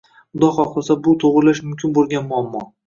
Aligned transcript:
Xudo 0.37 0.47
xohlasa 0.55 0.97
bu 1.09 1.15
to'g'rilash 1.25 1.63
mumkin 1.69 1.97
bo'lgan 2.01 2.29
muammo. 2.35 2.69